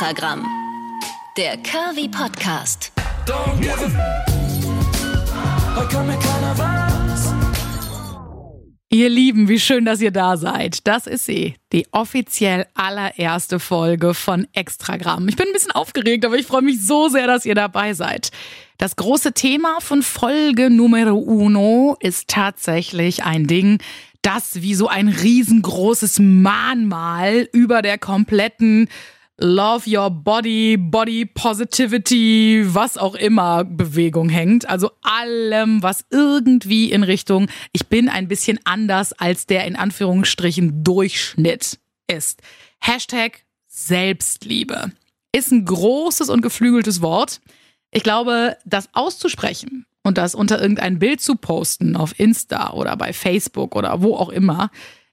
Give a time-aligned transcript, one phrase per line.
[0.00, 0.46] Extragramm.
[1.36, 2.90] Der Curvy Podcast.
[3.26, 3.76] Don't give.
[8.88, 10.86] Ihr Lieben, wie schön, dass ihr da seid.
[10.86, 15.28] Das ist sie, die offiziell allererste Folge von Extragramm.
[15.28, 18.30] Ich bin ein bisschen aufgeregt, aber ich freue mich so sehr, dass ihr dabei seid.
[18.78, 23.82] Das große Thema von Folge Numero Uno ist tatsächlich ein Ding,
[24.22, 28.88] das wie so ein riesengroßes Mahnmal über der kompletten
[29.42, 34.68] Love Your Body, Body Positivity, was auch immer Bewegung hängt.
[34.68, 40.84] Also allem, was irgendwie in Richtung, ich bin ein bisschen anders als der in Anführungsstrichen
[40.84, 42.42] Durchschnitt ist.
[42.80, 44.92] Hashtag Selbstliebe
[45.34, 47.40] ist ein großes und geflügeltes Wort.
[47.92, 53.14] Ich glaube, das auszusprechen und das unter irgendein Bild zu posten auf Insta oder bei
[53.14, 54.70] Facebook oder wo auch immer,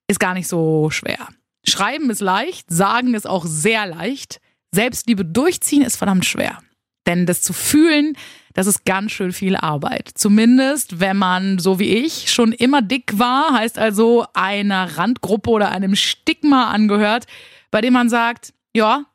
[0.09, 1.29] ist gar nicht so schwer.
[1.67, 4.39] Schreiben ist leicht, sagen ist auch sehr leicht.
[4.71, 6.59] Selbstliebe durchziehen ist verdammt schwer.
[7.05, 8.17] Denn das zu fühlen,
[8.53, 10.09] das ist ganz schön viel Arbeit.
[10.15, 15.71] Zumindest, wenn man, so wie ich, schon immer dick war, heißt also einer Randgruppe oder
[15.71, 17.25] einem Stigma angehört,
[17.71, 19.05] bei dem man sagt, ja,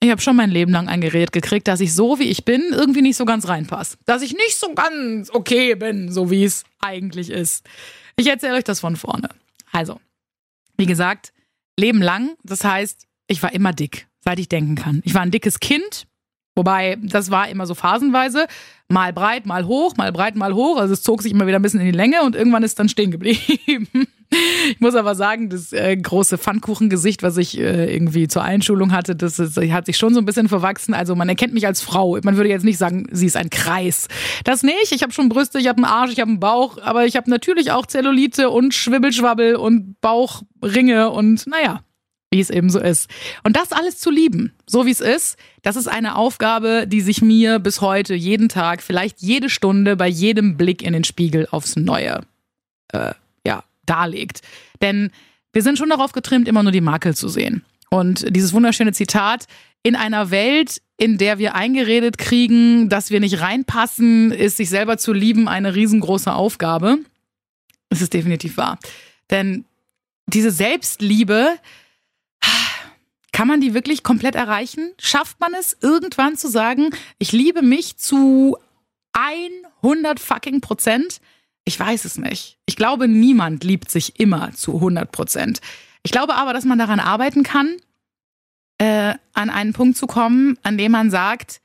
[0.00, 2.62] ich habe schon mein Leben lang ein Gerät gekriegt, dass ich so, wie ich bin,
[2.72, 3.98] irgendwie nicht so ganz reinpasse.
[4.06, 7.66] Dass ich nicht so ganz okay bin, so wie es eigentlich ist.
[8.16, 9.28] Ich erzähle euch das von vorne.
[9.72, 10.00] Also,
[10.76, 11.32] wie gesagt,
[11.80, 12.36] Leben lang.
[12.44, 15.00] Das heißt, ich war immer dick, seit ich denken kann.
[15.04, 16.06] Ich war ein dickes Kind,
[16.54, 18.46] wobei das war immer so phasenweise.
[18.88, 20.78] Mal breit, mal hoch, mal breit, mal hoch.
[20.78, 22.88] Also es zog sich immer wieder ein bisschen in die Länge und irgendwann ist dann
[22.88, 23.88] stehen geblieben.
[24.70, 29.16] Ich muss aber sagen, das äh, große Pfannkuchengesicht, was ich äh, irgendwie zur Einschulung hatte,
[29.16, 30.94] das ist, hat sich schon so ein bisschen verwachsen.
[30.94, 32.18] Also man erkennt mich als Frau.
[32.22, 34.08] Man würde jetzt nicht sagen, sie ist ein Kreis.
[34.44, 34.92] Das nicht.
[34.92, 37.28] Ich habe schon Brüste, ich habe einen Arsch, ich habe einen Bauch, aber ich habe
[37.30, 41.82] natürlich auch Zellulite und Schwibbelschwabbel und Bauchringe und naja,
[42.30, 43.10] wie es eben so ist.
[43.42, 47.22] Und das alles zu lieben, so wie es ist, das ist eine Aufgabe, die sich
[47.22, 51.76] mir bis heute jeden Tag, vielleicht jede Stunde, bei jedem Blick in den Spiegel aufs
[51.76, 52.20] Neue
[52.92, 53.12] äh,
[53.86, 54.40] darlegt.
[54.80, 55.10] Denn
[55.52, 57.64] wir sind schon darauf getrimmt, immer nur die Makel zu sehen.
[57.90, 59.46] Und dieses wunderschöne Zitat,
[59.82, 64.98] in einer Welt, in der wir eingeredet kriegen, dass wir nicht reinpassen, ist sich selber
[64.98, 66.98] zu lieben eine riesengroße Aufgabe.
[67.88, 68.78] Es ist definitiv wahr.
[69.30, 69.64] Denn
[70.26, 71.56] diese Selbstliebe,
[73.32, 74.92] kann man die wirklich komplett erreichen?
[74.98, 78.58] Schafft man es irgendwann zu sagen, ich liebe mich zu
[79.12, 81.20] 100 fucking Prozent?
[81.70, 82.58] Ich weiß es nicht.
[82.66, 85.60] Ich glaube, niemand liebt sich immer zu 100 Prozent.
[86.02, 87.76] Ich glaube aber, dass man daran arbeiten kann,
[88.78, 91.60] äh, an einen Punkt zu kommen, an dem man sagt,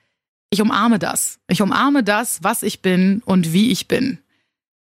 [0.51, 1.39] ich umarme das.
[1.47, 4.19] Ich umarme das, was ich bin und wie ich bin.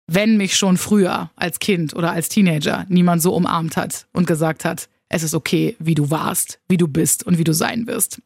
[0.07, 4.65] Wenn mich schon früher als Kind oder als Teenager niemand so umarmt hat und gesagt
[4.65, 8.21] hat, es ist okay, wie du warst, wie du bist und wie du sein wirst.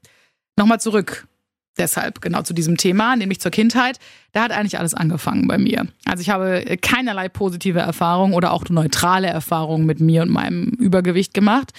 [0.56, 1.28] Nochmal zurück.
[1.78, 4.00] Deshalb genau zu diesem Thema, nämlich zur Kindheit.
[4.34, 5.88] Da hat eigentlich alles angefangen bei mir.
[6.06, 11.34] Also ich habe keinerlei positive Erfahrung oder auch neutrale Erfahrungen mit mir und meinem Übergewicht
[11.34, 11.74] gemacht.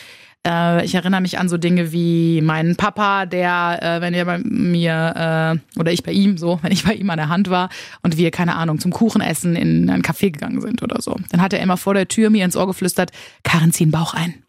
[0.47, 4.39] Äh, ich erinnere mich an so Dinge wie meinen Papa, der, äh, wenn er bei
[4.39, 7.69] mir äh, oder ich bei ihm so, wenn ich bei ihm an der Hand war
[8.03, 11.53] und wir keine Ahnung zum Kuchenessen in ein Café gegangen sind oder so, dann hat
[11.53, 13.11] er immer vor der Tür mir ins Ohr geflüstert:
[13.43, 14.43] Karin, zieh den Bauch ein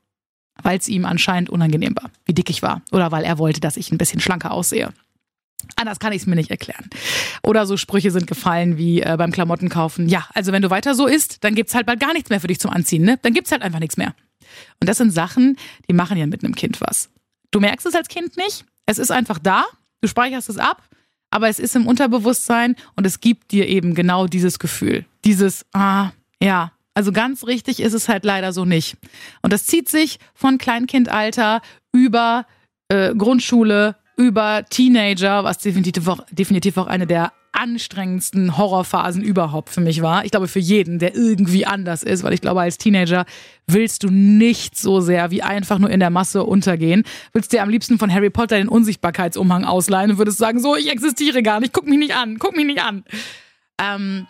[0.61, 2.81] weil es ihm anscheinend unangenehm war, wie dick ich war.
[2.91, 4.91] Oder weil er wollte, dass ich ein bisschen schlanker aussehe.
[5.75, 6.89] Anders kann ich es mir nicht erklären.
[7.43, 10.09] Oder so Sprüche sind gefallen wie äh, beim Klamottenkaufen.
[10.09, 12.47] Ja, also wenn du weiter so isst, dann gibt's halt bald gar nichts mehr für
[12.47, 13.19] dich zum Anziehen, ne?
[13.21, 14.13] Dann gibt's halt einfach nichts mehr.
[14.79, 17.09] Und das sind Sachen, die machen ja mit einem Kind was.
[17.51, 18.65] Du merkst es als Kind nicht.
[18.85, 19.65] Es ist einfach da.
[20.01, 20.83] Du speicherst es ab.
[21.31, 25.05] Aber es ist im Unterbewusstsein und es gibt dir eben genau dieses Gefühl.
[25.25, 28.97] Dieses, ah, ja, also ganz richtig ist es halt leider so nicht.
[29.41, 32.47] Und das zieht sich von Kleinkindalter über
[32.87, 39.79] äh, Grundschule, über Teenager, was definitiv auch, definitiv auch eine der anstrengendsten Horrorphasen überhaupt für
[39.79, 40.25] mich war.
[40.25, 43.25] Ich glaube für jeden, der irgendwie anders ist, weil ich glaube, als Teenager
[43.65, 47.03] willst du nicht so sehr wie einfach nur in der Masse untergehen.
[47.31, 50.91] Willst dir am liebsten von Harry Potter den Unsichtbarkeitsumhang ausleihen und würdest sagen, so, ich
[50.91, 53.05] existiere gar nicht, guck mich nicht an, guck mich nicht an.
[53.81, 54.27] Ähm,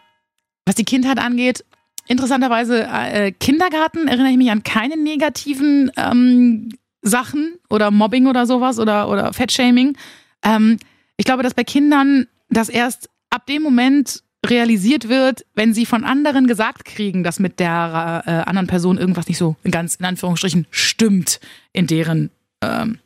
[0.68, 1.66] was die Kindheit angeht,
[2.08, 6.70] interessanterweise äh, Kindergarten erinnere ich mich an keine negativen ähm,
[7.02, 9.98] Sachen oder Mobbing oder sowas oder, oder Fettshaming.
[10.44, 10.78] Ähm,
[11.18, 16.04] ich glaube, dass bei Kindern das erst ab dem Moment realisiert wird, wenn sie von
[16.04, 20.66] anderen gesagt kriegen, dass mit der äh, anderen Person irgendwas nicht so ganz in Anführungsstrichen
[20.72, 21.40] stimmt
[21.74, 22.32] in deren
[22.62, 23.00] ähm,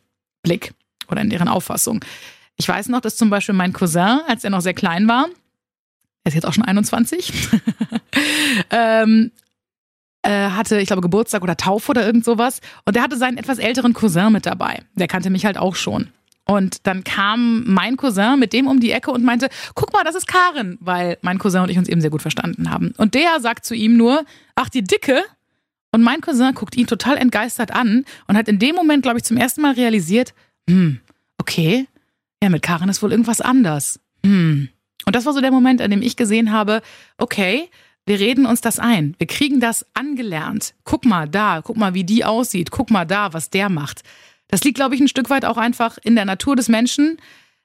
[0.43, 0.73] Blick
[1.09, 2.05] oder in deren Auffassung.
[2.55, 5.27] Ich weiß noch, dass zum Beispiel mein Cousin, als er noch sehr klein war,
[6.23, 7.33] er ist jetzt auch schon 21,
[8.69, 9.42] ähm, äh,
[10.25, 12.61] hatte, ich glaube, Geburtstag oder Taufe oder irgend sowas.
[12.85, 14.81] Und der hatte seinen etwas älteren Cousin mit dabei.
[14.95, 16.09] Der kannte mich halt auch schon.
[16.45, 20.15] Und dann kam mein Cousin mit dem um die Ecke und meinte, guck mal, das
[20.15, 22.93] ist Karin, weil mein Cousin und ich uns eben sehr gut verstanden haben.
[22.97, 24.25] Und der sagt zu ihm nur,
[24.55, 25.21] ach, die Dicke?
[25.91, 29.23] Und mein Cousin guckt ihn total entgeistert an und hat in dem Moment, glaube ich,
[29.23, 30.33] zum ersten Mal realisiert,
[30.69, 30.99] hm,
[31.37, 31.87] okay,
[32.41, 33.99] ja, mit Karin ist wohl irgendwas anders.
[34.25, 34.69] Hm.
[35.05, 36.81] Und das war so der Moment, an dem ich gesehen habe,
[37.17, 37.69] okay,
[38.05, 39.15] wir reden uns das ein.
[39.17, 40.73] Wir kriegen das angelernt.
[40.83, 42.71] Guck mal da, guck mal, wie die aussieht.
[42.71, 44.03] Guck mal da, was der macht.
[44.47, 47.17] Das liegt, glaube ich, ein Stück weit auch einfach in der Natur des Menschen.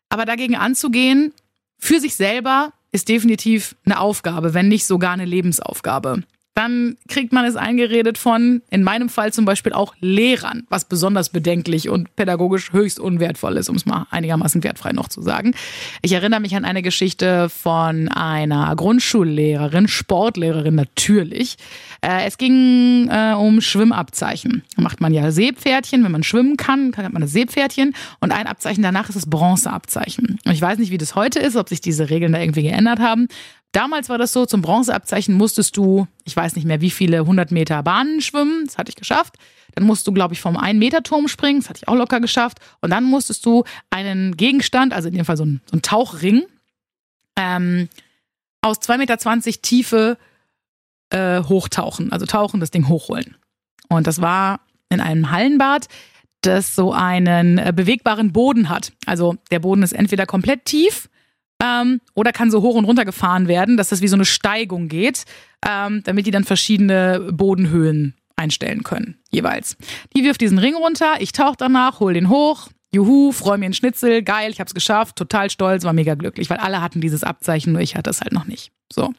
[0.08, 1.32] Aber dagegen anzugehen,
[1.78, 6.22] für sich selber, ist definitiv eine Aufgabe, wenn nicht sogar eine Lebensaufgabe
[6.58, 11.28] dann kriegt man es eingeredet von, in meinem Fall zum Beispiel auch Lehrern, was besonders
[11.28, 15.54] bedenklich und pädagogisch höchst unwertvoll ist, um es mal einigermaßen wertfrei noch zu sagen.
[16.02, 21.58] Ich erinnere mich an eine Geschichte von einer Grundschullehrerin, Sportlehrerin natürlich.
[22.00, 24.64] Äh, es ging äh, um Schwimmabzeichen.
[24.74, 28.48] Da macht man ja Seepferdchen, wenn man schwimmen kann, hat man das Seepferdchen und ein
[28.48, 30.40] Abzeichen danach ist das Bronzeabzeichen.
[30.44, 32.98] Und ich weiß nicht, wie das heute ist, ob sich diese Regeln da irgendwie geändert
[32.98, 33.28] haben.
[33.78, 37.52] Damals war das so, zum Bronzeabzeichen musstest du, ich weiß nicht mehr wie viele 100
[37.52, 39.36] Meter Bahnen schwimmen, das hatte ich geschafft.
[39.76, 42.58] Dann musst du, glaube ich, vom 1-Meter-Turm springen, das hatte ich auch locker geschafft.
[42.80, 46.42] Und dann musstest du einen Gegenstand, also in dem Fall so ein, so ein Tauchring,
[47.36, 47.88] ähm,
[48.62, 50.18] aus 2,20 Meter Tiefe
[51.10, 53.36] äh, hochtauchen, also tauchen, das Ding hochholen.
[53.88, 54.58] Und das war
[54.88, 55.86] in einem Hallenbad,
[56.40, 58.90] das so einen äh, bewegbaren Boden hat.
[59.06, 61.08] Also der Boden ist entweder komplett tief
[61.62, 64.88] ähm, oder kann so hoch und runter gefahren werden, dass das wie so eine Steigung
[64.88, 65.24] geht,
[65.66, 69.76] ähm, damit die dann verschiedene Bodenhöhen einstellen können, jeweils.
[70.16, 73.74] Die wirft diesen Ring runter, ich tauche danach, hol den hoch, juhu, freue mir einen
[73.74, 77.72] Schnitzel, geil, ich hab's geschafft, total stolz, war mega glücklich, weil alle hatten dieses Abzeichen,
[77.72, 78.70] nur ich hatte es halt noch nicht.
[78.92, 79.12] So.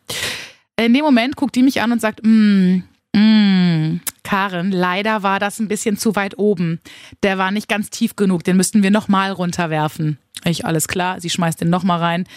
[0.77, 2.83] In dem Moment guckt die mich an und sagt, mm,
[3.15, 6.79] mm, Karen, leider war das ein bisschen zu weit oben.
[7.23, 10.17] Der war nicht ganz tief genug, den müssten wir nochmal runterwerfen.
[10.45, 12.27] Ich, alles klar, sie schmeißt den nochmal rein.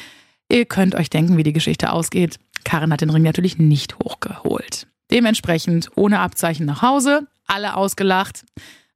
[0.51, 2.39] Ihr könnt euch denken, wie die Geschichte ausgeht.
[2.65, 4.87] Karin hat den Ring natürlich nicht hochgeholt.
[5.11, 8.45] Dementsprechend ohne Abzeichen nach Hause, alle ausgelacht.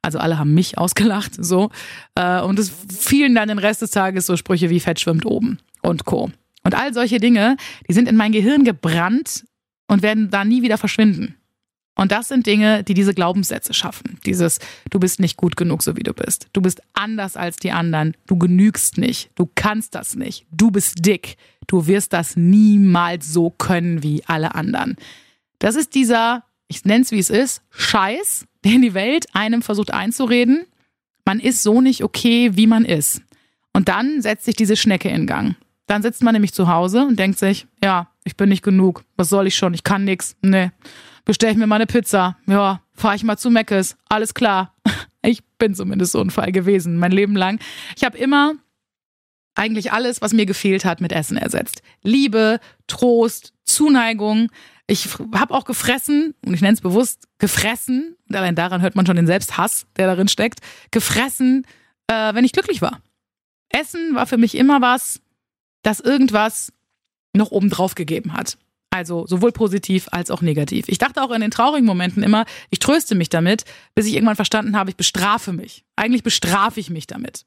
[0.03, 1.71] Also alle haben mich ausgelacht, so.
[2.15, 5.59] Äh, und es fielen dann den Rest des Tages so Sprüche wie Fett schwimmt oben
[5.83, 6.31] und Co.
[6.63, 7.57] Und all solche Dinge,
[7.89, 9.45] die sind in mein Gehirn gebrannt
[9.89, 11.37] und werden da nie wieder verschwinden.
[11.99, 14.19] Und das sind Dinge, die diese Glaubenssätze schaffen.
[14.27, 14.59] Dieses,
[14.91, 16.47] du bist nicht gut genug, so wie du bist.
[16.53, 18.15] Du bist anders als die anderen.
[18.27, 19.31] Du genügst nicht.
[19.35, 20.47] Du kannst das nicht.
[20.51, 21.39] Du bist dick.
[21.67, 24.97] Du wirst das niemals so können wie alle anderen.
[25.59, 29.91] Das ist dieser, ich nenne es wie es ist, Scheiß, den die Welt einem versucht
[29.91, 30.67] einzureden.
[31.25, 33.23] Man ist so nicht okay, wie man ist.
[33.73, 35.57] Und dann setzt sich diese Schnecke in Gang.
[35.87, 39.05] Dann sitzt man nämlich zu Hause und denkt sich, ja, ich bin nicht genug.
[39.17, 39.73] Was soll ich schon?
[39.73, 40.37] Ich kann nichts.
[40.43, 40.73] Nee
[41.27, 42.39] bestelle ich mir mal eine Pizza.
[42.47, 43.99] Ja, fahre ich mal zu Meckes.
[44.09, 44.75] Alles klar.
[45.23, 47.59] Ich bin zumindest so ein Fall gewesen, mein Leben lang.
[47.97, 48.53] Ich habe immer
[49.57, 51.83] eigentlich alles, was mir gefehlt hat, mit Essen ersetzt.
[52.05, 54.53] Liebe, Trost, Zuneigung.
[54.87, 59.05] Ich habe auch gefressen, und ich nenne es bewusst gefressen, und allein daran hört man
[59.05, 60.61] schon den Selbsthass, der darin steckt,
[60.93, 61.67] gefressen,
[62.07, 63.01] äh, wenn ich glücklich war.
[63.71, 65.21] Essen war für mich immer was,
[65.83, 66.73] das irgendwas
[67.33, 68.59] noch obendrauf gegeben hat.
[68.97, 70.87] Also sowohl positiv als auch negativ.
[70.89, 73.65] Ich dachte auch in den traurigen Momenten immer, ich tröste mich damit,
[73.95, 75.85] bis ich irgendwann verstanden habe, ich bestrafe mich.
[75.97, 77.45] Eigentlich bestrafe ich mich damit.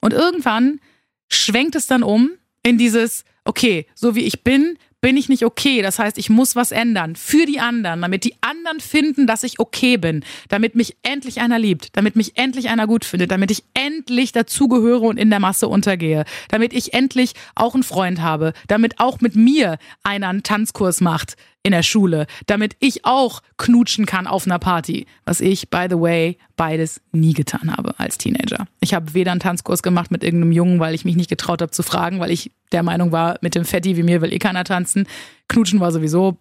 [0.00, 0.80] Und irgendwann
[1.28, 2.30] schwenkt es dann um
[2.64, 5.82] in dieses, okay, so wie ich bin, bin ich nicht okay.
[5.82, 9.58] Das heißt, ich muss was ändern für die anderen, damit die anderen finden, dass ich
[9.58, 13.64] okay bin, damit mich endlich einer liebt, damit mich endlich einer gut findet, damit ich
[13.74, 19.00] endlich dazugehöre und in der Masse untergehe, damit ich endlich auch einen Freund habe, damit
[19.00, 24.26] auch mit mir einer einen Tanzkurs macht, in der Schule, damit ich auch knutschen kann
[24.26, 25.06] auf einer Party.
[25.24, 28.66] Was ich, by the way, beides nie getan habe als Teenager.
[28.80, 31.70] Ich habe weder einen Tanzkurs gemacht mit irgendeinem Jungen, weil ich mich nicht getraut habe
[31.70, 34.62] zu fragen, weil ich der Meinung war, mit dem Fetti wie mir will eh keiner
[34.62, 35.06] tanzen.
[35.48, 36.36] Knutschen war sowieso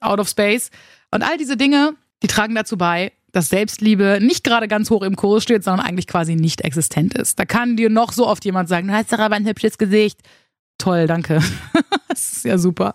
[0.00, 0.70] out of space.
[1.10, 5.16] Und all diese Dinge, die tragen dazu bei, dass Selbstliebe nicht gerade ganz hoch im
[5.16, 7.38] Kurs steht, sondern eigentlich quasi nicht existent ist.
[7.38, 10.20] Da kann dir noch so oft jemand sagen, du hast doch aber ein hübsches Gesicht.
[10.76, 11.40] Toll, danke.
[12.08, 12.92] das ist ja super.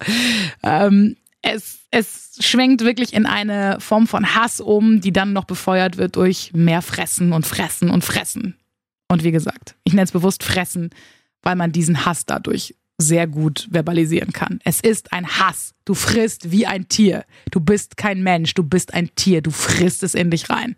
[0.62, 5.98] Ähm, es, es schwenkt wirklich in eine Form von Hass um, die dann noch befeuert
[5.98, 8.56] wird durch mehr Fressen und Fressen und Fressen.
[9.08, 10.90] Und wie gesagt, ich nenne es bewusst Fressen,
[11.42, 14.60] weil man diesen Hass dadurch sehr gut verbalisieren kann.
[14.64, 15.76] Es ist ein Hass.
[15.86, 17.26] Du frisst wie ein Tier.
[17.52, 19.42] Du bist kein Mensch, du bist ein Tier.
[19.42, 20.76] Du frisst es in dich rein.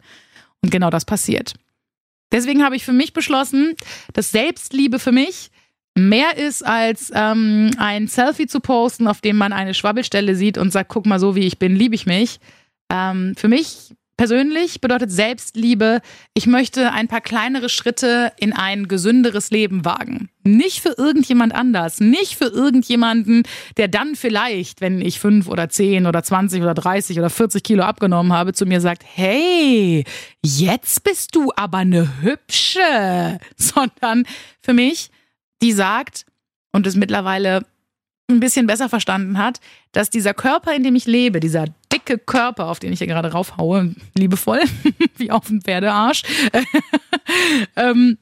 [0.61, 1.53] Und genau das passiert.
[2.31, 3.75] Deswegen habe ich für mich beschlossen,
[4.13, 5.49] dass Selbstliebe für mich
[6.07, 10.71] mehr ist als ähm, ein Selfie zu posten, auf dem man eine Schwabbelstelle sieht und
[10.71, 12.39] sagt, guck mal, so wie ich bin, liebe ich mich.
[12.89, 16.01] Ähm, für mich persönlich bedeutet Selbstliebe,
[16.33, 20.27] ich möchte ein paar kleinere Schritte in ein gesünderes Leben wagen.
[20.43, 23.43] Nicht für irgendjemand anders, nicht für irgendjemanden,
[23.77, 27.83] der dann vielleicht, wenn ich fünf oder zehn oder zwanzig oder dreißig oder vierzig Kilo
[27.83, 30.03] abgenommen habe, zu mir sagt, hey,
[30.43, 34.25] jetzt bist du aber eine hübsche, sondern
[34.61, 35.11] für mich,
[35.61, 36.25] die sagt
[36.71, 37.65] und es mittlerweile
[38.29, 39.59] ein bisschen besser verstanden hat,
[39.91, 43.31] dass dieser Körper, in dem ich lebe, dieser dicke Körper, auf den ich hier gerade
[43.31, 44.61] raufhaue, liebevoll,
[45.17, 46.23] wie auf den Pferdearsch,
[47.75, 48.17] ähm,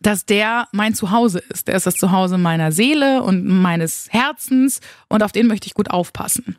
[0.00, 1.68] dass der mein Zuhause ist.
[1.68, 5.90] Der ist das Zuhause meiner Seele und meines Herzens und auf den möchte ich gut
[5.90, 6.56] aufpassen.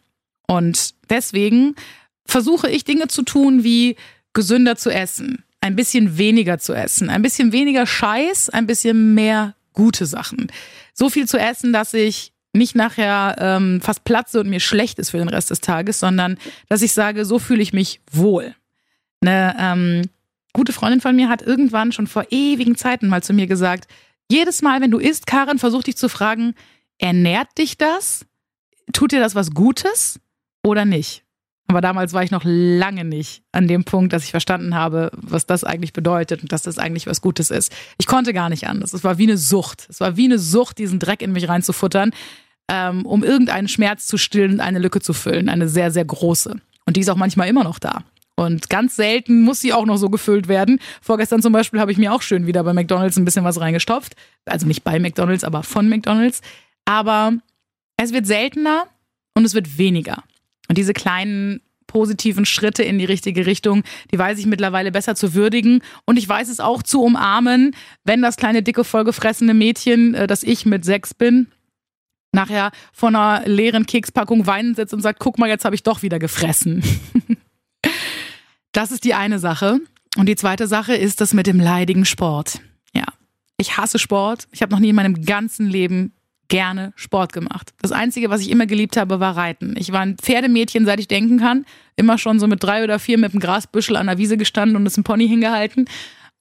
[0.48, 1.75] Und deswegen
[2.25, 3.98] versuche ich Dinge zu tun, wie
[4.34, 9.56] gesünder zu essen, ein bisschen weniger zu essen, ein bisschen weniger Scheiß, ein bisschen mehr
[9.75, 10.48] gute Sachen.
[10.94, 15.12] So viel zu essen, dass ich nicht nachher ähm, fast platze und mir schlecht ist
[15.12, 16.38] für den Rest des Tages, sondern
[16.70, 18.55] dass ich sage, so fühle ich mich wohl.
[19.22, 20.01] Eine ähm,
[20.53, 23.88] gute Freundin von mir hat irgendwann schon vor ewigen Zeiten mal zu mir gesagt,
[24.32, 26.55] jedes Mal, wenn du isst, Karin, versuch dich zu fragen,
[26.98, 28.25] ernährt dich das?
[28.94, 30.20] Tut dir das was Gutes
[30.63, 31.25] oder nicht?
[31.68, 35.46] Aber damals war ich noch lange nicht an dem Punkt, dass ich verstanden habe, was
[35.48, 37.74] das eigentlich bedeutet und dass das eigentlich was Gutes ist.
[37.98, 38.94] Ich konnte gar nicht anders.
[38.94, 39.88] Es war wie eine Sucht.
[39.90, 42.12] Es war wie eine Sucht, diesen Dreck in mich reinzufuttern
[42.68, 45.50] ähm, um irgendeinen Schmerz zu stillen und eine Lücke zu füllen.
[45.50, 46.56] Eine sehr, sehr große.
[46.86, 48.04] Und die ist auch manchmal immer noch da.
[48.36, 50.80] Und ganz selten muss sie auch noch so gefüllt werden.
[51.02, 54.16] Vorgestern zum Beispiel habe ich mir auch schön wieder bei McDonalds ein bisschen was reingestopft.
[54.46, 56.42] Also nicht bei McDonalds, aber von McDonalds.
[56.84, 57.34] Aber
[57.98, 58.88] es wird seltener
[59.36, 60.24] und es wird weniger.
[60.68, 65.34] Und diese kleinen positiven Schritte in die richtige Richtung, die weiß ich mittlerweile besser zu
[65.34, 65.82] würdigen.
[66.06, 70.44] Und ich weiß es auch zu umarmen, wenn das kleine, dicke, vollgefressene Mädchen, äh, das
[70.44, 71.48] ich mit sechs bin,
[72.34, 76.02] nachher vor einer leeren Kekspackung weinen sitzt und sagt, guck mal, jetzt habe ich doch
[76.02, 76.84] wieder gefressen.
[78.72, 79.80] das ist die eine Sache.
[80.18, 82.62] Und die zweite Sache ist das mit dem leidigen Sport.
[82.94, 83.06] Ja,
[83.58, 84.48] ich hasse Sport.
[84.52, 86.14] Ich habe noch nie in meinem ganzen Leben
[86.48, 87.74] gerne Sport gemacht.
[87.82, 89.75] Das Einzige, was ich immer geliebt habe, war Reiten.
[89.78, 91.66] Ich war ein Pferdemädchen, seit ich denken kann.
[91.96, 94.86] Immer schon so mit drei oder vier mit einem Grasbüschel an der Wiese gestanden und
[94.86, 95.88] es im Pony hingehalten.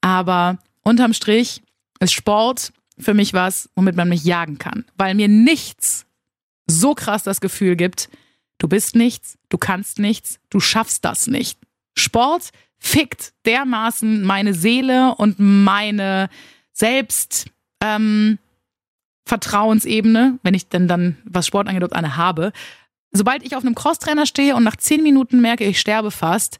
[0.01, 1.61] Aber unterm Strich
[1.99, 4.85] ist Sport für mich was, womit man mich jagen kann.
[4.97, 6.05] Weil mir nichts
[6.67, 8.09] so krass das Gefühl gibt,
[8.57, 11.59] du bist nichts, du kannst nichts, du schaffst das nicht.
[11.97, 16.29] Sport fickt dermaßen meine Seele und meine
[16.71, 17.47] Selbst
[17.81, 18.37] ähm,
[19.25, 22.51] Vertrauensebene, wenn ich denn dann, was Sport angeht, eine habe.
[23.11, 26.59] Sobald ich auf einem Crosstrainer stehe und nach zehn Minuten merke, ich sterbe fast,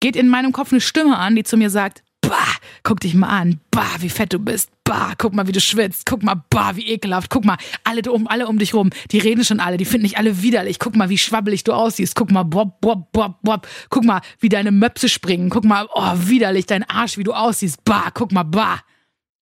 [0.00, 3.28] geht in meinem Kopf eine Stimme an, die zu mir sagt, bah, guck dich mal
[3.28, 6.72] an, bah, wie fett du bist, bah, guck mal, wie du schwitzt, guck mal, bah,
[6.74, 9.84] wie ekelhaft, guck mal, alle um, alle um dich rum, die reden schon alle, die
[9.84, 13.38] finden dich alle widerlich, guck mal, wie schwabbelig du aussiehst, guck mal, bob, bob, bob,
[13.42, 17.32] bob, guck mal, wie deine Möpse springen, guck mal, oh, widerlich, dein Arsch, wie du
[17.32, 18.80] aussiehst, bah, guck mal, bah.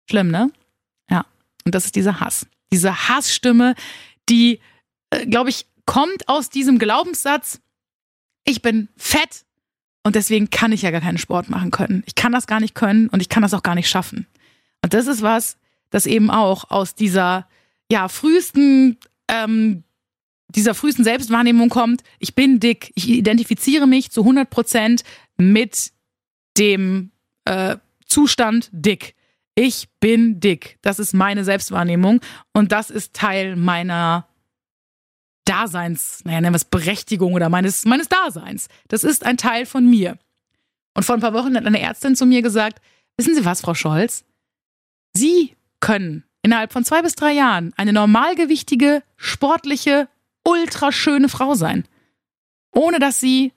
[0.08, 0.50] Schlimm, ne?
[1.70, 2.48] Und das ist dieser Hass.
[2.72, 3.76] Diese Hassstimme,
[4.28, 4.58] die,
[5.10, 7.60] äh, glaube ich, kommt aus diesem Glaubenssatz,
[8.44, 9.44] ich bin fett,
[10.02, 12.02] und deswegen kann ich ja gar keinen Sport machen können.
[12.06, 14.26] Ich kann das gar nicht können und ich kann das auch gar nicht schaffen.
[14.82, 15.58] Und das ist was,
[15.90, 17.46] das eben auch aus dieser
[17.88, 18.98] ja frühesten
[19.28, 19.84] ähm,
[20.48, 22.02] dieser frühesten Selbstwahrnehmung kommt.
[22.18, 22.90] Ich bin dick.
[22.96, 25.04] Ich identifiziere mich zu 100 Prozent
[25.36, 25.92] mit
[26.58, 27.12] dem
[27.44, 29.14] äh, Zustand dick.
[29.62, 30.78] Ich bin dick.
[30.80, 32.22] Das ist meine Selbstwahrnehmung
[32.54, 34.26] und das ist Teil meiner
[35.44, 38.68] Daseins, naja, nennen wir es Berechtigung oder meines, meines Daseins.
[38.88, 40.16] Das ist ein Teil von mir.
[40.94, 42.80] Und vor ein paar Wochen hat eine Ärztin zu mir gesagt,
[43.18, 44.24] wissen Sie was, Frau Scholz?
[45.12, 50.08] Sie können innerhalb von zwei bis drei Jahren eine normalgewichtige, sportliche,
[50.42, 51.84] ultraschöne Frau sein.
[52.74, 53.52] Ohne dass Sie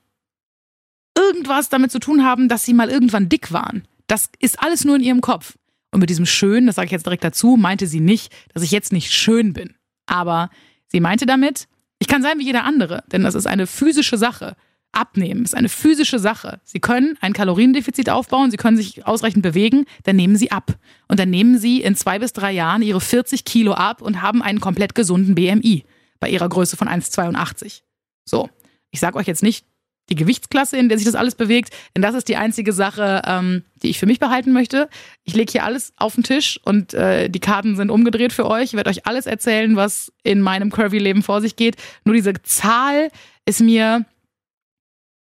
[1.17, 3.87] irgendwas damit zu tun haben, dass Sie mal irgendwann dick waren.
[4.07, 5.55] Das ist alles nur in Ihrem Kopf.
[5.93, 8.71] Und mit diesem schön, das sage ich jetzt direkt dazu, meinte sie nicht, dass ich
[8.71, 9.75] jetzt nicht schön bin.
[10.07, 10.49] Aber
[10.87, 11.67] sie meinte damit,
[11.99, 14.55] ich kann sein wie jeder andere, denn das ist eine physische Sache.
[14.91, 16.59] Abnehmen ist eine physische Sache.
[16.63, 20.79] Sie können ein Kaloriendefizit aufbauen, Sie können sich ausreichend bewegen, dann nehmen Sie ab.
[21.07, 24.41] Und dann nehmen Sie in zwei bis drei Jahren Ihre 40 Kilo ab und haben
[24.41, 25.83] einen komplett gesunden BMI
[26.19, 27.81] bei Ihrer Größe von 1,82.
[28.25, 28.49] So,
[28.89, 29.65] ich sage euch jetzt nicht,
[30.09, 31.73] die Gewichtsklasse, in der sich das alles bewegt.
[31.95, 34.89] Denn das ist die einzige Sache, ähm, die ich für mich behalten möchte.
[35.23, 38.65] Ich lege hier alles auf den Tisch und äh, die Karten sind umgedreht für euch.
[38.65, 41.77] Ich werde euch alles erzählen, was in meinem Curvy-Leben vor sich geht.
[42.03, 43.09] Nur diese Zahl
[43.45, 44.05] ist mir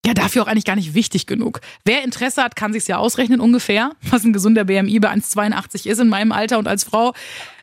[0.06, 1.62] ja dafür auch eigentlich gar nicht wichtig genug.
[1.84, 6.00] Wer Interesse hat, kann sich's ja ausrechnen ungefähr, was ein gesunder BMI bei 1,82 ist
[6.00, 7.14] in meinem Alter und als Frau.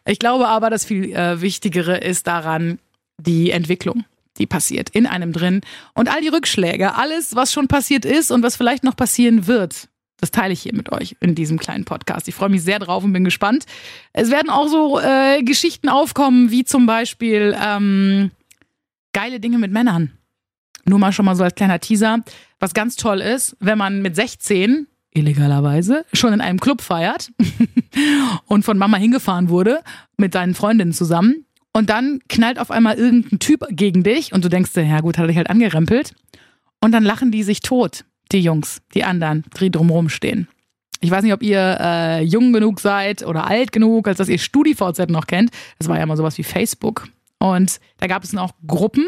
[0.04, 2.78] Ich glaube aber, das viel äh, Wichtigere ist daran
[3.18, 4.04] die Entwicklung
[4.38, 5.60] die passiert in einem drin.
[5.94, 9.88] Und all die Rückschläge, alles, was schon passiert ist und was vielleicht noch passieren wird,
[10.22, 12.28] das teile ich hier mit euch in diesem kleinen Podcast.
[12.28, 13.66] Ich freue mich sehr drauf und bin gespannt.
[14.12, 18.30] Es werden auch so äh, Geschichten aufkommen, wie zum Beispiel ähm,
[19.12, 20.12] geile Dinge mit Männern.
[20.84, 22.20] Nur mal schon mal so als kleiner Teaser.
[22.60, 27.32] Was ganz toll ist, wenn man mit 16 illegalerweise schon in einem Club feiert
[28.46, 29.80] und von Mama hingefahren wurde
[30.16, 34.48] mit seinen Freundinnen zusammen und dann knallt auf einmal irgendein Typ gegen dich und du
[34.48, 36.14] denkst dir, ja gut, hat er dich halt angerempelt.
[36.80, 40.48] Und dann lachen die sich tot, die Jungs, die anderen, die drumherum stehen.
[41.00, 44.38] Ich weiß nicht, ob ihr äh, jung genug seid oder alt genug, als dass ihr
[44.38, 45.50] StudiVZ noch kennt.
[45.78, 47.08] Das war ja mal sowas wie Facebook.
[47.38, 49.06] Und da gab es dann auch Gruppen.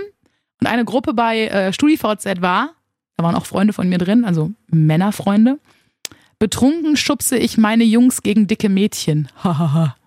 [0.61, 2.71] Und eine Gruppe bei äh, StudiVZ war,
[3.17, 5.61] da waren auch Freunde von mir drin, also Männerfreunde.
[6.39, 9.29] Betrunken schubse ich meine Jungs gegen dicke Mädchen.
[9.43, 9.97] Hahaha.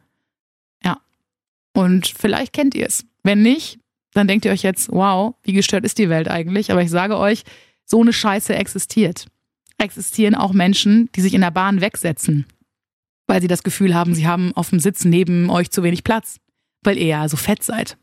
[1.77, 3.05] Und vielleicht kennt ihr es.
[3.21, 3.77] Wenn nicht,
[4.13, 6.71] dann denkt ihr euch jetzt, wow, wie gestört ist die Welt eigentlich?
[6.71, 7.43] Aber ich sage euch,
[7.85, 9.27] so eine Scheiße existiert.
[9.77, 12.47] Existieren auch Menschen, die sich in der Bahn wegsetzen,
[13.27, 16.37] weil sie das Gefühl haben, sie haben auf dem Sitz neben euch zu wenig Platz,
[16.81, 17.95] weil ihr ja so fett seid.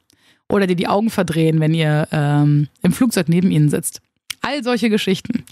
[0.48, 4.00] Oder die die Augen verdrehen, wenn ihr ähm, im Flugzeug neben ihnen sitzt.
[4.40, 5.42] All solche Geschichten.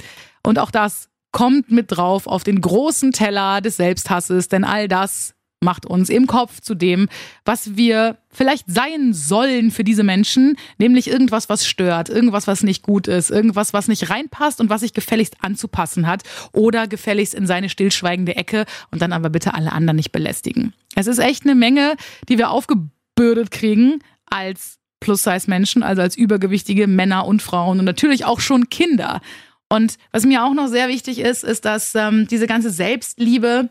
[0.44, 5.34] Und auch das kommt mit drauf auf den großen Teller des Selbsthasses, denn all das
[5.62, 7.08] macht uns im Kopf zu dem,
[7.44, 12.82] was wir vielleicht sein sollen für diese Menschen, nämlich irgendwas, was stört, irgendwas, was nicht
[12.82, 17.46] gut ist, irgendwas, was nicht reinpasst und was sich gefälligst anzupassen hat oder gefälligst in
[17.46, 20.74] seine stillschweigende Ecke und dann aber bitte alle anderen nicht belästigen.
[20.94, 21.96] Es ist echt eine Menge,
[22.28, 28.40] die wir aufgebürdet kriegen als Plus-Size-Menschen, also als übergewichtige Männer und Frauen und natürlich auch
[28.40, 29.20] schon Kinder.
[29.68, 33.68] Und was mir auch noch sehr wichtig ist, ist, dass ähm, diese ganze Selbstliebe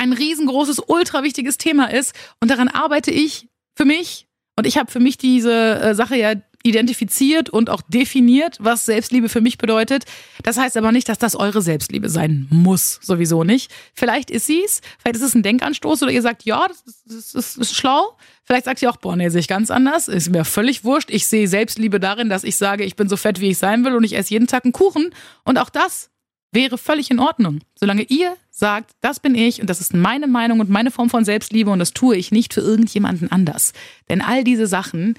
[0.00, 2.14] ein riesengroßes, ultra wichtiges Thema ist.
[2.40, 4.26] Und daran arbeite ich für mich.
[4.56, 9.28] Und ich habe für mich diese äh, Sache ja identifiziert und auch definiert, was Selbstliebe
[9.30, 10.04] für mich bedeutet.
[10.42, 13.72] Das heißt aber nicht, dass das eure Selbstliebe sein muss, sowieso nicht.
[13.94, 17.16] Vielleicht ist sie's, vielleicht ist es ein Denkanstoß oder ihr sagt, ja, das ist, das
[17.16, 18.16] ist, das ist schlau.
[18.44, 20.08] Vielleicht sagt ihr auch, boah, nee, sehe ich ganz anders.
[20.08, 21.10] Ist mir völlig wurscht.
[21.10, 23.94] Ich sehe Selbstliebe darin, dass ich sage, ich bin so fett, wie ich sein will
[23.94, 25.14] und ich esse jeden Tag einen Kuchen.
[25.44, 26.09] Und auch das
[26.52, 30.60] wäre völlig in Ordnung, solange ihr sagt, das bin ich und das ist meine Meinung
[30.60, 33.72] und meine Form von Selbstliebe und das tue ich nicht für irgendjemanden anders.
[34.08, 35.14] Denn all diese Sachen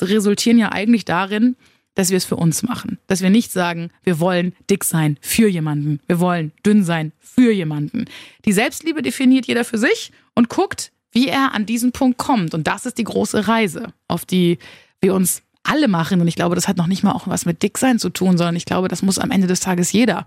[0.00, 1.56] resultieren ja eigentlich darin,
[1.94, 2.98] dass wir es für uns machen.
[3.08, 6.00] Dass wir nicht sagen, wir wollen dick sein für jemanden.
[6.06, 8.06] Wir wollen dünn sein für jemanden.
[8.44, 12.54] Die Selbstliebe definiert jeder für sich und guckt, wie er an diesen Punkt kommt.
[12.54, 14.58] Und das ist die große Reise, auf die
[15.00, 16.20] wir uns alle machen.
[16.20, 18.56] Und ich glaube, das hat noch nicht mal auch was mit Dicksein zu tun, sondern
[18.56, 20.26] ich glaube, das muss am Ende des Tages jeder.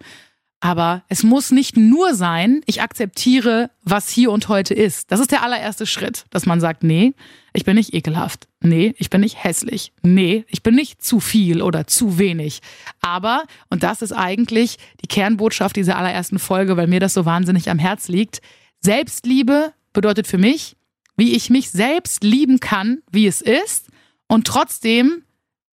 [0.63, 5.12] Aber es muss nicht nur sein, ich akzeptiere, was hier und heute ist.
[5.12, 7.15] Das ist der allererste Schritt, dass man sagt, nee,
[7.52, 8.47] ich bin nicht ekelhaft.
[8.62, 9.91] Nee, ich bin nicht hässlich.
[10.04, 12.62] Nee, ich bin nicht zu viel oder zu wenig.
[13.02, 17.69] Aber, und das ist eigentlich die Kernbotschaft dieser allerersten Folge, weil mir das so wahnsinnig
[17.69, 18.41] am Herz liegt,
[18.80, 20.78] Selbstliebe bedeutet für mich,
[21.17, 23.89] wie ich mich selbst lieben kann, wie es ist
[24.28, 25.23] und trotzdem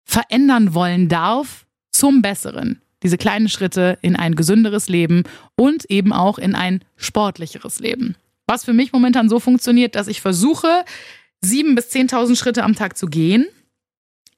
[0.04, 5.24] verändern wollen darf zum Besseren diese kleinen Schritte in ein gesünderes Leben
[5.56, 8.16] und eben auch in ein sportlicheres Leben.
[8.48, 10.84] Was für mich momentan so funktioniert, dass ich versuche,
[11.42, 13.46] sieben bis zehntausend Schritte am Tag zu gehen.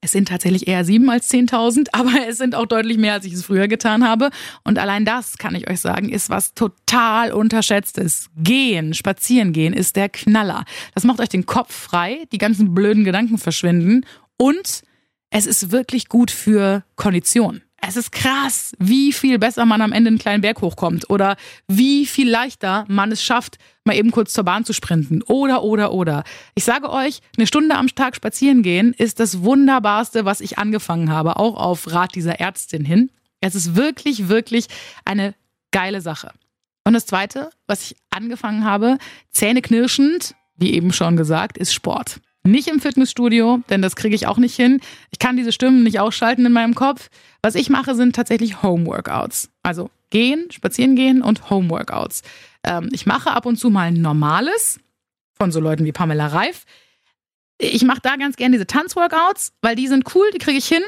[0.01, 3.33] Es sind tatsächlich eher sieben als zehntausend, aber es sind auch deutlich mehr, als ich
[3.33, 4.29] es früher getan habe.
[4.63, 8.29] Und allein das, kann ich euch sagen, ist was total unterschätztes.
[8.37, 10.65] Gehen, spazieren gehen ist der Knaller.
[10.93, 14.05] Das macht euch den Kopf frei, die ganzen blöden Gedanken verschwinden
[14.37, 14.83] und
[15.31, 20.09] es ist wirklich gut für Kondition es ist krass, wie viel besser man am Ende
[20.09, 21.35] einen kleinen Berg hochkommt oder
[21.67, 25.91] wie viel leichter man es schafft, mal eben kurz zur Bahn zu sprinten oder, oder,
[25.91, 26.23] oder.
[26.55, 31.11] Ich sage euch, eine Stunde am Tag spazieren gehen ist das Wunderbarste, was ich angefangen
[31.11, 33.11] habe, auch auf Rat dieser Ärztin hin.
[33.41, 34.67] Es ist wirklich, wirklich
[35.03, 35.35] eine
[35.71, 36.31] geile Sache.
[36.85, 38.97] Und das Zweite, was ich angefangen habe,
[39.31, 42.19] zähneknirschend, wie eben schon gesagt, ist Sport.
[42.45, 44.79] Nicht im Fitnessstudio, denn das kriege ich auch nicht hin.
[45.09, 47.09] Ich kann diese Stimmen nicht ausschalten in meinem Kopf.
[47.41, 49.49] Was ich mache, sind tatsächlich Homeworkouts.
[49.63, 52.21] Also gehen, spazieren gehen und Homeworkouts.
[52.63, 54.79] Ähm, ich mache ab und zu mal ein normales
[55.33, 56.65] von so Leuten wie Pamela Reif.
[57.57, 60.83] Ich mache da ganz gerne diese Tanzworkouts, weil die sind cool, die kriege ich hin.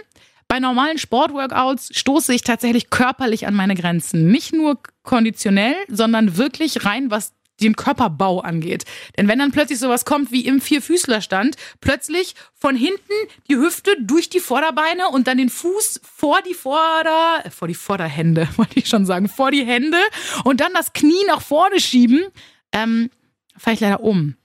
[0.48, 4.28] Bei normalen Sportworkouts stoße ich tatsächlich körperlich an meine Grenzen.
[4.28, 8.86] Nicht nur konditionell, sondern wirklich rein, was den Körperbau angeht.
[9.18, 13.14] Denn wenn dann plötzlich sowas kommt wie im Vierfüßlerstand, plötzlich von hinten
[13.50, 18.48] die Hüfte durch die Vorderbeine und dann den Fuß vor die Vorder, vor die Vorderhände,
[18.58, 19.98] wollte ich schon sagen, vor die Hände
[20.44, 22.26] und dann das Knie nach vorne schieben,
[22.72, 23.10] ähm,
[23.58, 24.36] falle ich leider um.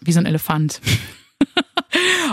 [0.00, 0.80] Wie so ein Elefant.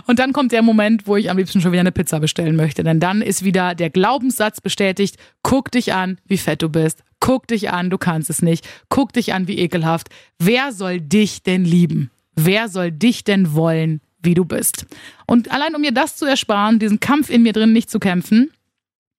[0.06, 2.84] Und dann kommt der Moment, wo ich am liebsten schon wieder eine Pizza bestellen möchte.
[2.84, 7.04] Denn dann ist wieder der Glaubenssatz bestätigt, guck dich an, wie fett du bist.
[7.20, 8.68] Guck dich an, du kannst es nicht.
[8.88, 10.10] Guck dich an, wie ekelhaft.
[10.38, 12.12] Wer soll dich denn lieben?
[12.36, 14.86] Wer soll dich denn wollen, wie du bist?
[15.28, 18.52] Und allein um mir das zu ersparen, diesen Kampf in mir drin nicht zu kämpfen,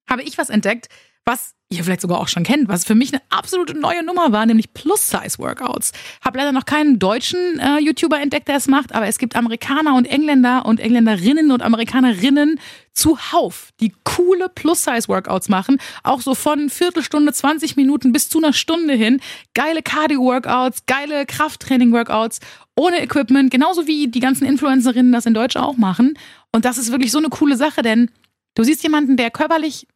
[0.08, 0.88] habe ich was entdeckt,
[1.24, 4.44] was ihr vielleicht sogar auch schon kennt, was für mich eine absolute neue Nummer war,
[4.44, 5.92] nämlich Plus-Size-Workouts.
[6.20, 9.94] Habe leider noch keinen deutschen äh, YouTuber entdeckt, der es macht, aber es gibt Amerikaner
[9.94, 12.58] und Engländer und Engländerinnen und Amerikanerinnen
[12.92, 18.94] zuhauf, die coole Plus-Size-Workouts machen, auch so von Viertelstunde, 20 Minuten bis zu einer Stunde
[18.94, 19.20] hin.
[19.54, 22.40] Geile Cardio-Workouts, geile Krafttraining-Workouts
[22.74, 26.18] ohne Equipment, genauso wie die ganzen Influencerinnen das in Deutsch auch machen.
[26.50, 28.10] Und das ist wirklich so eine coole Sache, denn
[28.56, 29.86] du siehst jemanden, der körperlich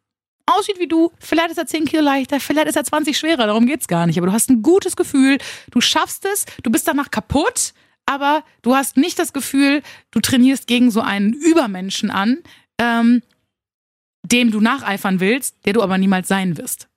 [0.45, 3.65] aussieht wie du, vielleicht ist er 10 Kilo leichter, vielleicht ist er 20 schwerer, darum
[3.65, 4.17] geht's gar nicht.
[4.17, 5.37] Aber du hast ein gutes Gefühl,
[5.71, 7.73] du schaffst es, du bist danach kaputt,
[8.05, 9.81] aber du hast nicht das Gefühl,
[10.11, 12.39] du trainierst gegen so einen Übermenschen an,
[12.77, 13.23] ähm,
[14.23, 16.87] dem du nacheifern willst, der du aber niemals sein wirst.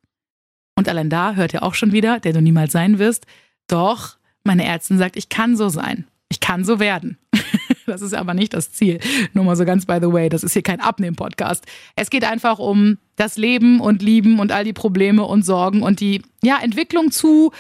[0.77, 3.27] Und allein da hört ihr auch schon wieder, der du niemals sein wirst.
[3.67, 6.07] Doch, meine Ärztin sagt, ich kann so sein.
[6.29, 7.19] Ich kann so werden.
[7.89, 9.01] Das ist aber nicht das Ziel.
[9.33, 11.65] Nur mal so ganz by the way, das ist hier kein Abnehmen-Podcast.
[11.97, 16.01] Es geht einfach um das Leben und Lieben und all die Probleme und Sorgen und
[16.01, 17.53] die ja, Entwicklung zu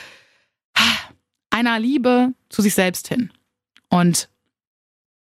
[1.50, 3.30] einer Liebe zu sich selbst hin.
[3.88, 4.28] Und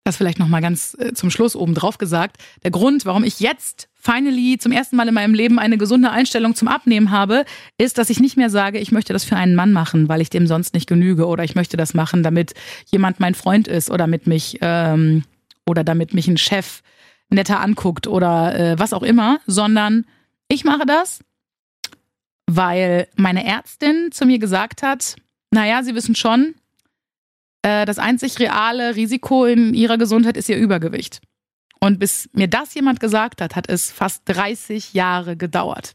[0.07, 2.37] das vielleicht nochmal ganz äh, zum Schluss oben drauf gesagt.
[2.63, 6.55] Der Grund, warum ich jetzt finally zum ersten Mal in meinem Leben eine gesunde Einstellung
[6.55, 7.45] zum Abnehmen habe,
[7.77, 10.29] ist, dass ich nicht mehr sage, ich möchte das für einen Mann machen, weil ich
[10.29, 12.53] dem sonst nicht genüge oder ich möchte das machen, damit
[12.85, 15.23] jemand mein Freund ist oder mit mich ähm,
[15.65, 16.81] oder damit mich ein Chef
[17.29, 20.05] netter anguckt oder äh, was auch immer, sondern
[20.47, 21.19] ich mache das,
[22.45, 25.15] weil meine Ärztin zu mir gesagt hat,
[25.51, 26.55] naja, Sie wissen schon,
[27.67, 31.19] äh, das einzig reale Risiko in Ihrer Gesundheit ist Ihr Übergewicht.
[31.79, 35.93] Und bis mir das jemand gesagt hat, hat es fast 30 Jahre gedauert.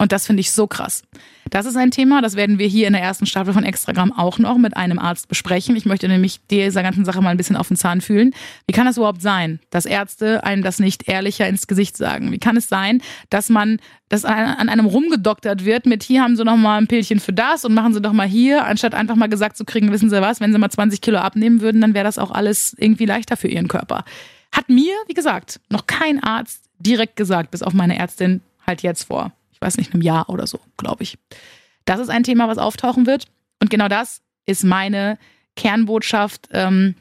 [0.00, 1.02] Und das finde ich so krass.
[1.50, 4.38] Das ist ein Thema, das werden wir hier in der ersten Staffel von Extragramm auch
[4.38, 5.76] noch mit einem Arzt besprechen.
[5.76, 8.32] Ich möchte nämlich dieser ganzen Sache mal ein bisschen auf den Zahn fühlen.
[8.66, 12.32] Wie kann das überhaupt sein, dass Ärzte einem das nicht ehrlicher ins Gesicht sagen?
[12.32, 16.44] Wie kann es sein, dass man, dass an einem rumgedoktert wird mit hier haben Sie
[16.44, 19.28] noch mal ein Pillchen für das und machen Sie doch mal hier, anstatt einfach mal
[19.28, 22.04] gesagt zu kriegen, wissen Sie was, wenn Sie mal 20 Kilo abnehmen würden, dann wäre
[22.04, 24.04] das auch alles irgendwie leichter für Ihren Körper.
[24.50, 29.04] Hat mir, wie gesagt, noch kein Arzt direkt gesagt, bis auf meine Ärztin halt jetzt
[29.04, 31.18] vor, weiß nicht, einem Jahr oder so, glaube ich.
[31.84, 33.26] Das ist ein Thema, was auftauchen wird.
[33.60, 35.18] Und genau das ist meine
[35.56, 36.94] Kernbotschaft, ähm,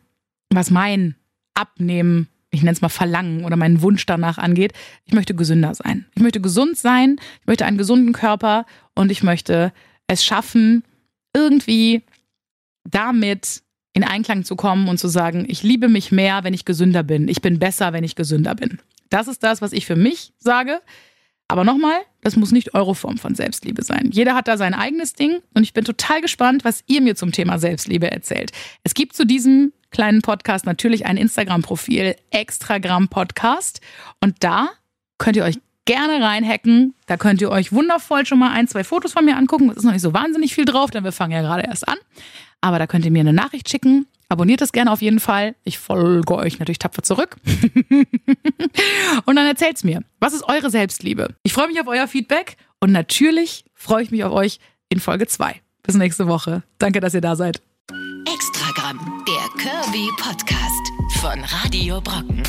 [0.50, 1.16] was mein
[1.54, 4.74] Abnehmen, ich nenne es mal Verlangen oder meinen Wunsch danach angeht.
[5.06, 6.06] Ich möchte gesünder sein.
[6.16, 9.72] Ich möchte gesund sein, ich möchte einen gesunden Körper und ich möchte
[10.08, 10.84] es schaffen,
[11.34, 12.04] irgendwie
[12.84, 13.62] damit
[13.94, 17.28] in Einklang zu kommen und zu sagen, ich liebe mich mehr, wenn ich gesünder bin.
[17.28, 18.80] Ich bin besser, wenn ich gesünder bin.
[19.10, 20.82] Das ist das, was ich für mich sage.
[21.50, 24.12] Aber nochmal, das muss nicht eure Form von Selbstliebe sein.
[24.12, 27.32] Jeder hat da sein eigenes Ding und ich bin total gespannt, was ihr mir zum
[27.32, 28.52] Thema Selbstliebe erzählt.
[28.84, 33.82] Es gibt zu diesem kleinen Podcast natürlich ein Instagram-Profil, Extragramm Podcast.
[34.22, 34.70] Und da
[35.18, 36.94] könnt ihr euch gerne reinhacken.
[37.08, 39.72] Da könnt ihr euch wundervoll schon mal ein, zwei Fotos von mir angucken.
[39.72, 41.98] Es ist noch nicht so wahnsinnig viel drauf, denn wir fangen ja gerade erst an.
[42.62, 44.06] Aber da könnt ihr mir eine Nachricht schicken.
[44.30, 45.56] Abonniert das gerne auf jeden Fall.
[45.64, 47.38] Ich folge euch natürlich tapfer zurück.
[49.26, 50.04] und dann erzählt's mir.
[50.20, 51.36] Was ist eure Selbstliebe?
[51.44, 55.26] Ich freue mich auf euer Feedback und natürlich freue ich mich auf euch in Folge
[55.28, 55.60] 2.
[55.82, 56.62] Bis nächste Woche.
[56.78, 57.62] Danke, dass ihr da seid.
[58.32, 62.44] Extragramm, der Kirby Podcast von Radio Brocken.